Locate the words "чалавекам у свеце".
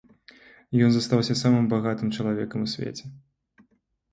2.15-3.05